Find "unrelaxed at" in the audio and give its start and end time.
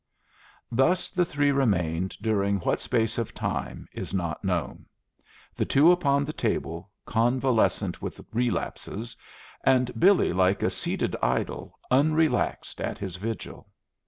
11.91-12.97